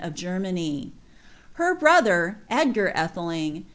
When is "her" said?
1.53-1.75